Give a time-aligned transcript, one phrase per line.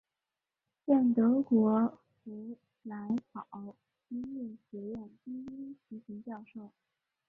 [0.83, 3.75] 现德国弗莱堡
[4.07, 6.71] 音乐学院低音提琴教授。